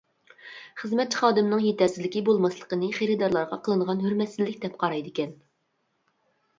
خىزمەتچى 0.79 1.19
خادىمنىڭ 1.19 1.61
يېتەرسىزلىكى 1.65 2.25
بولماسلىقىنى 2.31 2.91
خېرىدارلارغا 2.97 3.63
قىلىنغان 3.69 4.05
ھۆرمەتسىزلىك 4.09 4.61
دەپ 4.67 4.85
قارايدىكەن. 4.85 5.41